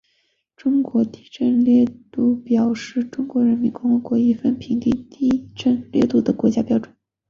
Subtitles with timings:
[0.57, 6.91] 中国地震烈度表是中华人民共和国一份评定地震烈度的国家标准。